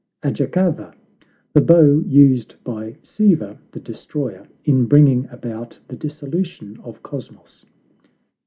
AJAKAVA 0.23 0.95
The 1.53 1.61
bow 1.61 2.01
used 2.07 2.55
by 2.63 2.97
Siva, 3.03 3.59
the 3.71 3.79
destroyer, 3.79 4.47
in 4.65 4.87
bring 4.87 5.07
ing 5.07 5.27
about 5.29 5.77
the 5.89 5.95
dissolution 5.95 6.79
of 6.83 7.03
Cosmos. 7.03 7.67